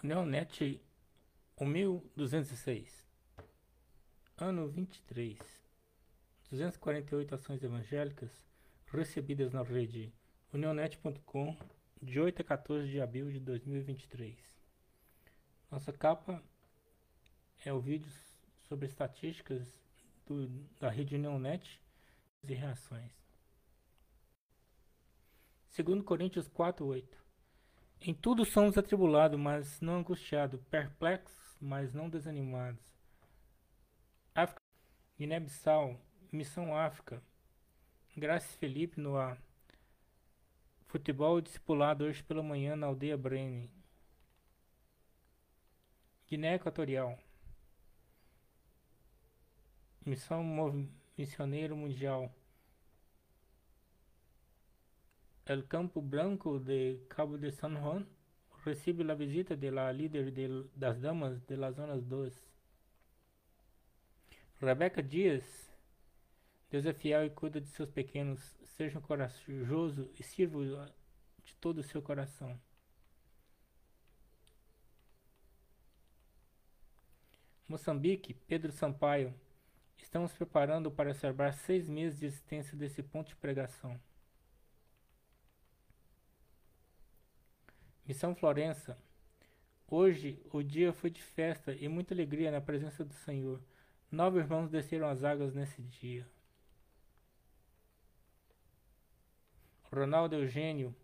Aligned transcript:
Neonet 0.00 0.80
1206 1.60 3.04
Ano 4.36 4.68
23 4.68 5.38
248 6.48 7.34
ações 7.34 7.64
evangélicas 7.64 8.30
recebidas 8.86 9.52
na 9.52 9.62
rede 9.62 10.14
unionet.com 10.52 11.56
de 12.00 12.20
8 12.20 12.42
a 12.42 12.44
14 12.44 12.88
de 12.88 13.00
abril 13.00 13.28
de 13.32 13.40
2023. 13.40 14.38
Nossa 15.68 15.92
capa 15.92 16.40
é 17.64 17.72
o 17.72 17.80
vídeo 17.80 18.10
sobre 18.68 18.86
estatísticas 18.86 19.66
do, 20.24 20.46
da 20.78 20.88
rede 20.88 21.16
Unionet 21.16 21.82
e 22.44 22.54
reações. 22.54 23.12
Segundo 25.66 26.04
Coríntios 26.04 26.46
4, 26.46 26.86
8. 26.86 27.27
Em 28.00 28.14
tudo 28.14 28.44
somos 28.44 28.78
atribulados, 28.78 29.38
mas 29.38 29.80
não 29.80 29.98
angustiados, 29.98 30.60
perplexos, 30.70 31.56
mas 31.60 31.92
não 31.92 32.08
desanimados. 32.08 32.82
África, 34.34 34.62
Guiné-Bissau, 35.18 36.00
Missão 36.32 36.76
África, 36.76 37.22
Graças 38.18 38.56
Felipe 38.56 39.00
no 39.00 39.16
ar. 39.16 39.40
Futebol 40.88 41.40
discipulado 41.40 42.04
hoje 42.04 42.20
pela 42.20 42.42
manhã 42.42 42.74
na 42.74 42.88
aldeia 42.88 43.16
Brene. 43.16 43.70
Guiné 46.26 46.56
Equatorial. 46.56 47.16
Missão 50.04 50.42
Missioneiro 51.16 51.76
Mundial. 51.76 52.34
El 55.48 55.66
Campo 55.66 56.02
Branco 56.02 56.60
de 56.60 57.06
Cabo 57.08 57.38
de 57.38 57.50
San 57.50 57.74
Juan 57.80 58.06
recibe 58.66 59.10
a 59.10 59.14
visita 59.14 59.56
de 59.56 59.70
la 59.70 59.90
líder 59.94 60.30
de, 60.30 60.68
das 60.74 61.00
damas 61.00 61.46
de 61.46 61.56
las 61.56 61.74
zonas 61.74 62.06
2. 62.06 62.34
Rebeca 64.60 65.02
Dias, 65.02 65.72
Deus 66.70 66.84
é 66.84 66.92
fiel 66.92 67.24
e 67.24 67.30
cuida 67.30 67.62
de 67.62 67.68
seus 67.68 67.88
pequenos, 67.88 68.58
seja 68.76 69.00
corajoso 69.00 70.10
e 70.18 70.22
sirva 70.22 70.94
de 71.42 71.54
todo 71.56 71.78
o 71.78 71.82
seu 71.82 72.02
coração. 72.02 72.60
Moçambique, 77.66 78.34
Pedro 78.34 78.70
Sampaio, 78.70 79.32
estamos 79.96 80.34
preparando 80.34 80.90
para 80.90 81.14
celebrar 81.14 81.54
seis 81.54 81.88
meses 81.88 82.20
de 82.20 82.26
existência 82.26 82.76
desse 82.76 83.02
ponto 83.02 83.28
de 83.28 83.36
pregação. 83.36 83.98
Missão 88.08 88.34
Florença. 88.34 88.96
Hoje 89.86 90.42
o 90.50 90.62
dia 90.62 90.94
foi 90.94 91.10
de 91.10 91.22
festa 91.22 91.74
e 91.74 91.86
muita 91.88 92.14
alegria 92.14 92.50
na 92.50 92.58
presença 92.58 93.04
do 93.04 93.12
Senhor. 93.12 93.60
Nove 94.10 94.38
irmãos 94.38 94.70
desceram 94.70 95.06
as 95.10 95.22
águas 95.22 95.54
nesse 95.54 95.82
dia. 95.82 96.26
Ronaldo 99.92 100.36
Eugênio, 100.36 100.96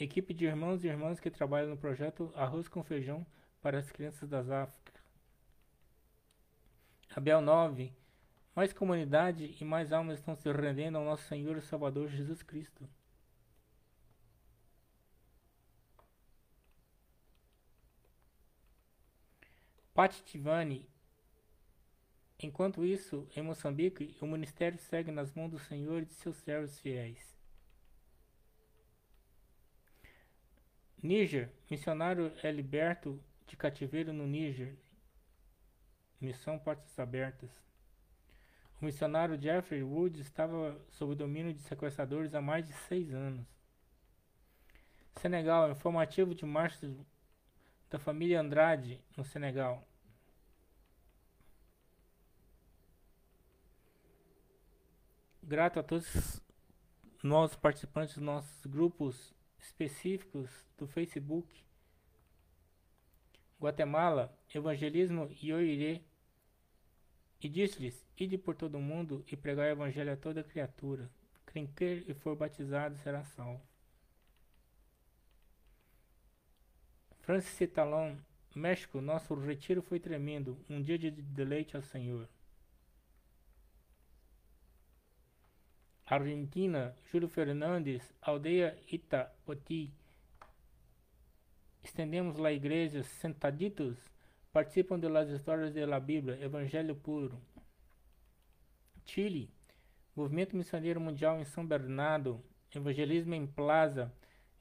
equipe 0.00 0.32
de 0.32 0.46
irmãos 0.46 0.82
e 0.82 0.88
irmãs 0.88 1.20
que 1.20 1.30
trabalham 1.30 1.68
no 1.68 1.76
projeto 1.76 2.32
Arroz 2.34 2.68
com 2.68 2.82
Feijão 2.82 3.26
para 3.60 3.78
as 3.78 3.92
Crianças 3.92 4.26
das 4.26 4.48
Áfricas. 4.48 5.04
Abel 7.14 7.42
9, 7.42 7.92
mais 8.54 8.72
comunidade 8.72 9.54
e 9.60 9.62
mais 9.62 9.92
almas 9.92 10.20
estão 10.20 10.34
se 10.34 10.50
rendendo 10.50 10.96
ao 10.96 11.04
nosso 11.04 11.24
Senhor 11.24 11.58
e 11.58 11.60
Salvador 11.60 12.08
Jesus 12.08 12.42
Cristo. 12.42 12.88
Tivani. 20.22 20.86
Enquanto 22.38 22.84
isso, 22.84 23.26
em 23.34 23.42
Moçambique, 23.42 24.14
o 24.20 24.26
ministério 24.26 24.78
segue 24.78 25.10
nas 25.10 25.32
mãos 25.32 25.50
do 25.50 25.58
Senhor 25.58 26.02
e 26.02 26.04
de 26.04 26.12
seus 26.12 26.36
servos 26.36 26.78
fiéis. 26.78 27.34
Níger, 31.02 31.50
missionário 31.70 32.30
é 32.42 32.52
liberto 32.52 33.18
de 33.46 33.56
cativeiro 33.56 34.12
no 34.12 34.26
Níger. 34.26 34.76
Missão 36.20 36.58
Portas 36.58 36.98
Abertas. 36.98 37.50
O 38.80 38.84
missionário 38.84 39.40
Jeffrey 39.40 39.82
Woods 39.82 40.20
estava 40.20 40.78
sob 40.90 41.12
o 41.12 41.16
domínio 41.16 41.54
de 41.54 41.60
sequestradores 41.60 42.34
há 42.34 42.42
mais 42.42 42.66
de 42.66 42.74
seis 42.74 43.14
anos. 43.14 43.46
Senegal, 45.14 45.70
informativo 45.70 46.34
de 46.34 46.44
março 46.44 46.86
da 47.90 47.98
família 47.98 48.40
Andrade, 48.40 49.00
no 49.16 49.24
Senegal. 49.24 49.86
Grato 55.42 55.78
a 55.78 55.82
todos 55.82 56.42
nós 57.22 57.54
participantes 57.54 58.16
dos 58.16 58.24
nossos 58.24 58.66
grupos 58.66 59.32
específicos 59.58 60.50
do 60.76 60.86
Facebook. 60.86 61.64
Guatemala, 63.60 64.36
Evangelismo 64.54 65.30
e 65.40 65.52
Oirê. 65.52 66.02
E 67.40 67.48
disse-lhes: 67.48 68.04
Ide 68.18 68.36
por 68.36 68.54
todo 68.54 68.76
o 68.76 68.82
mundo 68.82 69.24
e 69.30 69.36
pregai 69.36 69.70
o 69.70 69.72
evangelho 69.72 70.12
a 70.12 70.16
toda 70.16 70.42
criatura. 70.42 71.08
Quem 71.52 71.66
crer 71.66 72.04
e 72.08 72.14
for 72.14 72.34
batizado 72.34 72.96
será 72.98 73.22
salvo. 73.22 73.62
Francis 77.26 77.68
Talon, 77.72 78.16
México, 78.54 79.00
nosso 79.00 79.34
retiro 79.34 79.82
foi 79.82 79.98
tremendo, 79.98 80.56
um 80.70 80.80
dia 80.80 80.96
de 80.96 81.10
deleite 81.10 81.74
ao 81.74 81.82
Senhor. 81.82 82.28
Argentina, 86.06 86.96
Júlio 87.10 87.28
Fernandes, 87.28 88.14
aldeia 88.22 88.78
Itapoti. 88.92 89.92
Estendemos 91.82 92.36
lá 92.36 92.52
igrejas, 92.52 93.08
sentaditos, 93.08 93.98
participam 94.52 94.96
de 94.96 95.08
las 95.08 95.28
histórias 95.28 95.74
da 95.74 95.98
Bíblia, 95.98 96.40
Evangelho 96.40 96.94
puro. 96.94 97.42
Chile, 99.04 99.50
Movimento 100.14 100.56
Missioneiro 100.56 101.00
Mundial 101.00 101.40
em 101.40 101.44
São 101.44 101.66
Bernardo, 101.66 102.40
Evangelismo 102.72 103.34
em 103.34 103.48
Plaza, 103.48 104.12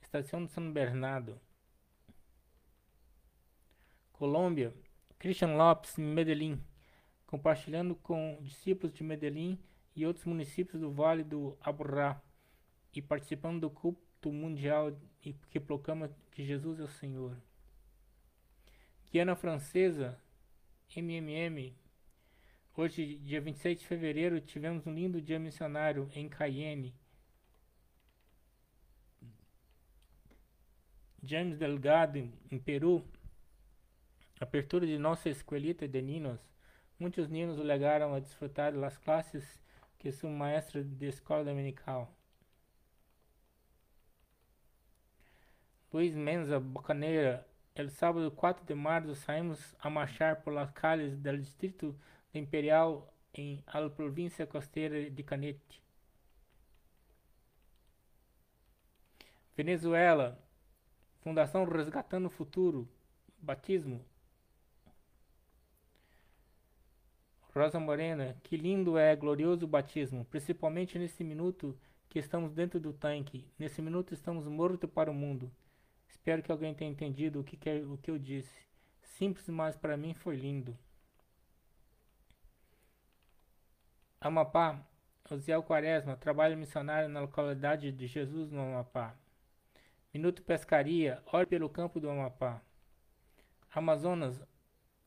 Estação 0.00 0.46
de 0.46 0.50
São 0.50 0.72
Bernardo. 0.72 1.38
Colômbia, 4.14 4.72
Christian 5.18 5.56
Lopes, 5.56 5.96
Medellín, 5.96 6.62
compartilhando 7.26 7.96
com 7.96 8.38
discípulos 8.42 8.94
de 8.94 9.02
Medellín 9.02 9.58
e 9.94 10.06
outros 10.06 10.24
municípios 10.24 10.80
do 10.80 10.90
Vale 10.92 11.24
do 11.24 11.58
Aburrá 11.60 12.22
e 12.94 13.02
participando 13.02 13.62
do 13.62 13.70
culto 13.70 14.32
mundial 14.32 14.96
que 15.50 15.58
proclama 15.58 16.14
que 16.30 16.44
Jesus 16.44 16.78
é 16.78 16.84
o 16.84 16.88
Senhor. 16.88 17.36
Guiana 19.10 19.34
Francesa, 19.34 20.16
MMM, 20.96 21.74
hoje, 22.76 23.16
dia 23.16 23.40
26 23.40 23.80
de 23.80 23.86
fevereiro, 23.86 24.40
tivemos 24.40 24.86
um 24.86 24.94
lindo 24.94 25.20
dia 25.20 25.40
missionário 25.40 26.08
em 26.14 26.28
Cayenne. 26.28 26.94
James 31.20 31.58
Delgado, 31.58 32.18
em 32.18 32.58
Peru, 32.58 33.04
apertura 34.40 34.86
de 34.86 34.98
nossa 34.98 35.28
escoelita 35.28 35.86
de 35.86 36.02
ninos, 36.02 36.40
muitos 36.98 37.28
ninos 37.28 37.58
legaram 37.58 38.14
a 38.14 38.20
desfrutar 38.20 38.72
das 38.72 38.98
classes 38.98 39.62
que 39.98 40.12
sou 40.12 40.30
maestro 40.30 40.82
de 40.82 41.06
escola 41.06 41.44
dominical. 41.44 42.14
Luiz 45.92 46.16
Menza 46.16 46.58
Bocaneira, 46.58 47.46
el 47.74 47.88
sábado 47.90 48.30
4 48.32 48.64
de 48.64 48.74
março 48.74 49.14
saímos 49.14 49.76
a 49.78 49.88
marchar 49.88 50.42
por 50.42 50.52
las 50.52 50.72
calles 50.72 51.16
del 51.22 51.40
distrito 51.40 51.96
de 52.32 52.40
Imperial 52.40 53.12
em 53.32 53.62
a 53.66 53.88
província 53.88 54.46
costeira 54.46 55.08
de 55.08 55.22
Canete. 55.22 55.82
Venezuela, 59.56 60.36
Fundação 61.20 61.64
Resgatando 61.64 62.26
o 62.26 62.30
Futuro, 62.30 62.88
Batismo, 63.38 64.04
Rosa 67.54 67.78
Morena, 67.78 68.36
que 68.42 68.56
lindo 68.56 68.98
é, 68.98 69.14
glorioso 69.14 69.64
batismo, 69.64 70.24
principalmente 70.24 70.98
nesse 70.98 71.22
minuto 71.22 71.78
que 72.08 72.18
estamos 72.18 72.52
dentro 72.52 72.80
do 72.80 72.92
tanque. 72.92 73.48
Nesse 73.56 73.80
minuto 73.80 74.12
estamos 74.12 74.48
mortos 74.48 74.90
para 74.90 75.08
o 75.08 75.14
mundo. 75.14 75.48
Espero 76.08 76.42
que 76.42 76.50
alguém 76.50 76.74
tenha 76.74 76.90
entendido 76.90 77.38
o 77.38 77.44
que, 77.44 77.56
quer, 77.56 77.84
o 77.84 77.96
que 77.96 78.10
eu 78.10 78.18
disse. 78.18 78.66
Simples, 79.02 79.48
mas 79.48 79.76
para 79.76 79.96
mim 79.96 80.14
foi 80.14 80.34
lindo. 80.34 80.76
Amapá, 84.20 84.84
Osiel 85.30 85.62
Quaresma, 85.62 86.16
trabalho 86.16 86.56
missionário 86.56 87.08
na 87.08 87.20
localidade 87.20 87.92
de 87.92 88.06
Jesus 88.08 88.50
no 88.50 88.62
Amapá. 88.62 89.14
Minuto 90.12 90.42
Pescaria, 90.42 91.22
ore 91.32 91.46
pelo 91.46 91.70
campo 91.70 92.00
do 92.00 92.10
Amapá. 92.10 92.60
Amazonas, 93.70 94.42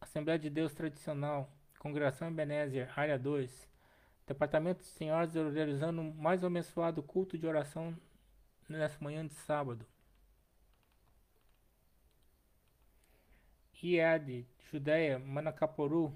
Assembleia 0.00 0.38
de 0.38 0.48
Deus 0.48 0.72
Tradicional, 0.72 1.50
Congregação 1.80 2.28
Ebenezer, 2.28 2.92
Área 2.94 3.18
2, 3.18 3.66
Departamento 4.26 4.80
de 4.80 4.86
Senhoras 4.86 5.32
realizando 5.34 6.04
mais 6.04 6.44
abençoado 6.44 7.02
culto 7.02 7.38
de 7.38 7.46
oração 7.46 7.96
nessa 8.68 9.02
manhã 9.02 9.26
de 9.26 9.32
sábado. 9.32 9.86
IED, 13.82 14.46
Judéia, 14.70 15.18
Manacaporu, 15.18 16.14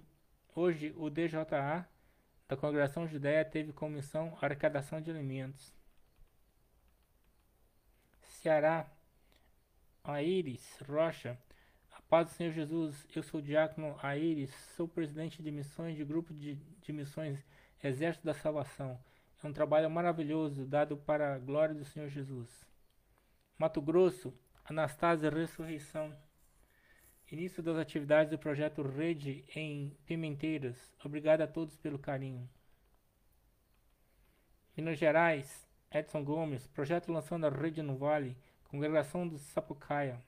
hoje 0.54 0.94
o 0.98 1.08
DJA 1.08 1.88
da 2.46 2.56
Congregação 2.58 3.08
Judéia 3.08 3.42
teve 3.42 3.72
como 3.72 3.96
missão 3.96 4.36
arrecadação 4.42 5.00
de 5.00 5.10
alimentos. 5.10 5.74
Ceará, 8.20 8.86
Aires 10.04 10.78
Rocha, 10.86 11.38
paz 12.08 12.28
do 12.28 12.32
Senhor 12.32 12.52
Jesus, 12.52 13.06
eu 13.14 13.22
sou 13.22 13.40
o 13.40 13.42
diácono 13.42 13.96
Aires, 14.02 14.50
sou 14.76 14.86
presidente 14.86 15.42
de 15.42 15.50
missões 15.50 15.96
de 15.96 16.04
grupo 16.04 16.32
de, 16.32 16.54
de 16.54 16.92
missões 16.92 17.44
Exército 17.82 18.24
da 18.24 18.34
Salvação. 18.34 18.98
É 19.42 19.46
um 19.46 19.52
trabalho 19.52 19.90
maravilhoso 19.90 20.64
dado 20.64 20.96
para 20.96 21.34
a 21.34 21.38
glória 21.38 21.74
do 21.74 21.84
Senhor 21.84 22.08
Jesus. 22.08 22.66
Mato 23.58 23.80
Grosso, 23.80 24.32
Anastásia 24.64 25.30
Ressurreição. 25.30 26.14
Início 27.30 27.62
das 27.62 27.76
atividades 27.76 28.30
do 28.30 28.38
projeto 28.38 28.82
Rede 28.82 29.44
em 29.54 29.96
Pimenteiras. 30.06 30.76
Obrigado 31.04 31.42
a 31.42 31.46
todos 31.46 31.76
pelo 31.76 31.98
carinho. 31.98 32.48
Minas 34.76 34.98
Gerais, 34.98 35.66
Edson 35.90 36.24
Gomes, 36.24 36.66
projeto 36.68 37.12
lançando 37.12 37.46
a 37.46 37.50
Rede 37.50 37.82
no 37.82 37.96
Vale, 37.96 38.36
Congregação 38.64 39.26
do 39.26 39.38
Sapucaia. 39.38 40.20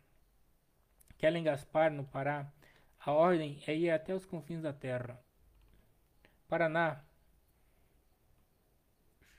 Kellen 1.19 1.45
Gaspar, 1.45 1.91
no 1.91 2.05
Pará. 2.05 2.51
A 2.99 3.13
ordem 3.13 3.63
é 3.67 3.75
ir 3.75 3.91
até 3.91 4.15
os 4.15 4.27
confins 4.27 4.63
da 4.63 4.73
terra. 4.73 5.19
Paraná, 6.49 7.05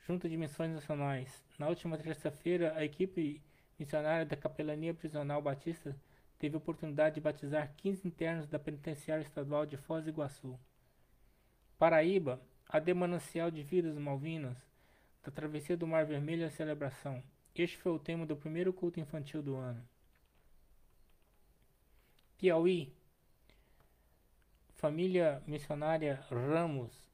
Junta 0.08 0.26
de 0.26 0.38
Missões 0.38 0.72
Nacionais. 0.72 1.44
Na 1.58 1.68
última 1.68 1.98
terça-feira, 1.98 2.72
a 2.74 2.82
equipe 2.82 3.42
missionária 3.78 4.24
da 4.24 4.34
Capelania 4.34 4.94
Prisional 4.94 5.42
Batista 5.42 5.94
teve 6.38 6.54
a 6.54 6.58
oportunidade 6.58 7.16
de 7.16 7.20
batizar 7.20 7.74
15 7.76 8.08
internos 8.08 8.48
da 8.48 8.58
Penitenciária 8.58 9.22
Estadual 9.22 9.66
de 9.66 9.76
Foz 9.76 10.04
do 10.04 10.08
Iguaçu. 10.08 10.58
Paraíba, 11.78 12.40
a 12.66 12.78
Demanancial 12.78 13.50
de 13.50 13.62
Vidas 13.62 13.98
Malvinas, 13.98 14.56
da 15.22 15.30
Travessia 15.30 15.76
do 15.76 15.86
Mar 15.86 16.06
Vermelho 16.06 16.46
à 16.46 16.50
Celebração. 16.50 17.22
Este 17.54 17.76
foi 17.76 17.92
o 17.92 17.98
tema 17.98 18.24
do 18.24 18.34
primeiro 18.34 18.72
culto 18.72 18.98
infantil 18.98 19.42
do 19.42 19.56
ano. 19.56 19.86
Piauí, 22.38 22.94
Família 24.76 25.42
Missionária 25.44 26.24
Ramos. 26.30 27.10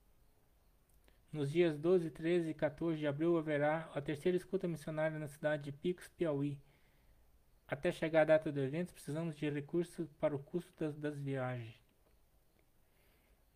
Nos 1.32 1.50
dias 1.50 1.78
12, 1.78 2.10
13 2.10 2.50
e 2.50 2.54
14 2.54 2.98
de 2.98 3.06
abril 3.06 3.38
haverá 3.38 3.90
a 3.94 4.02
terceira 4.02 4.36
escuta 4.36 4.68
missionária 4.68 5.18
na 5.18 5.26
cidade 5.26 5.62
de 5.62 5.72
Picos, 5.72 6.08
Piauí. 6.08 6.58
Até 7.66 7.90
chegar 7.90 8.20
a 8.20 8.36
data 8.36 8.52
do 8.52 8.60
evento, 8.60 8.92
precisamos 8.92 9.34
de 9.34 9.48
recursos 9.48 10.12
para 10.20 10.36
o 10.36 10.38
custo 10.38 10.70
das, 10.78 10.94
das 10.94 11.18
viagens. 11.18 11.74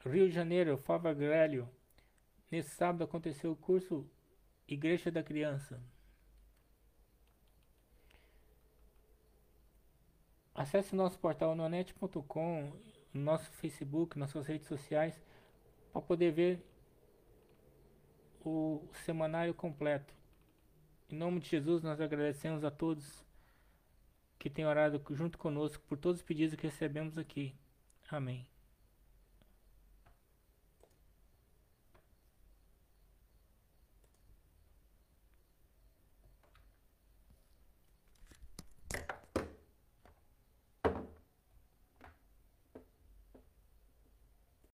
Rio 0.06 0.26
de 0.26 0.34
Janeiro, 0.34 0.78
Fava 0.78 1.12
Grélio. 1.12 1.68
Nesse 2.50 2.70
sábado 2.70 3.04
aconteceu 3.04 3.52
o 3.52 3.56
curso 3.56 4.10
Igreja 4.66 5.10
da 5.10 5.22
Criança. 5.22 5.78
Acesse 10.58 10.92
nosso 10.92 11.16
portal 11.20 11.54
nonet.com, 11.54 12.72
nosso 13.14 13.48
Facebook, 13.52 14.18
nossas 14.18 14.44
redes 14.44 14.66
sociais, 14.66 15.14
para 15.92 16.02
poder 16.02 16.32
ver 16.32 16.66
o 18.44 18.82
semanário 19.04 19.54
completo. 19.54 20.12
Em 21.08 21.14
nome 21.14 21.38
de 21.38 21.48
Jesus, 21.48 21.84
nós 21.84 22.00
agradecemos 22.00 22.64
a 22.64 22.72
todos 22.72 23.24
que 24.36 24.50
tem 24.50 24.66
orado 24.66 25.00
junto 25.14 25.38
conosco 25.38 25.80
por 25.86 25.96
todos 25.96 26.18
os 26.18 26.26
pedidos 26.26 26.56
que 26.56 26.66
recebemos 26.66 27.16
aqui. 27.16 27.54
Amém. 28.10 28.44